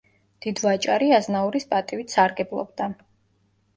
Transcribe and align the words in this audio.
დიდვაჭარი 0.45 1.11
აზნაურის 1.17 1.67
პატივით 1.75 2.17
სარგებლობდა. 2.17 2.93